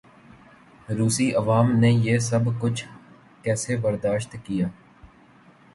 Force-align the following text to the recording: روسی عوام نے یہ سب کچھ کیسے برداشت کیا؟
روسی 0.89 1.31
عوام 1.35 1.71
نے 1.79 1.91
یہ 1.91 2.17
سب 2.19 2.49
کچھ 2.59 2.85
کیسے 3.43 3.77
برداشت 3.77 4.35
کیا؟ 4.43 4.67